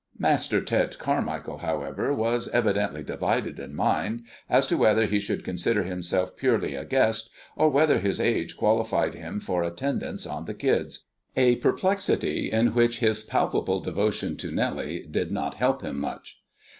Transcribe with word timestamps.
Master 0.17 0.61
Ted 0.61 0.97
Carmichael, 0.97 1.59
however, 1.59 2.11
was 2.11 2.47
evidently 2.49 3.03
divided 3.03 3.59
in 3.59 3.75
mind 3.75 4.23
as 4.49 4.65
to 4.65 4.75
whether 4.75 5.05
he 5.05 5.19
should 5.19 5.43
consider 5.43 5.83
himself 5.83 6.35
purely 6.35 6.73
a 6.73 6.83
guest, 6.85 7.29
or 7.55 7.69
whether 7.69 7.99
his 7.99 8.19
age 8.19 8.57
qualified 8.57 9.13
him 9.13 9.39
for 9.39 9.61
attendance 9.61 10.25
on 10.25 10.45
the 10.45 10.55
kids, 10.55 11.05
a 11.37 11.57
perplexity 11.57 12.49
in 12.51 12.73
which 12.73 12.97
his 12.97 13.21
palpable 13.21 13.79
devotion 13.79 14.35
to 14.37 14.49
Nellie 14.51 15.05
did 15.05 15.31
not 15.31 15.53
help 15.53 15.83
him 15.83 15.99
much. 15.99 16.39